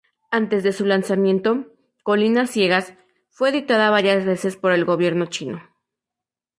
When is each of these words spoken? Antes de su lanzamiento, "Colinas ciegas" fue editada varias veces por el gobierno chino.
Antes 0.31 0.63
de 0.63 0.73
su 0.73 0.83
lanzamiento, 0.83 1.67
"Colinas 2.01 2.49
ciegas" 2.49 2.95
fue 3.29 3.51
editada 3.51 3.91
varias 3.91 4.25
veces 4.25 4.55
por 4.57 4.71
el 4.71 4.83
gobierno 4.83 5.27
chino. 5.27 5.61